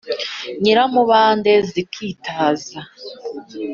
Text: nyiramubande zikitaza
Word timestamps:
nyiramubande 0.61 1.51
zikitaza 1.71 2.79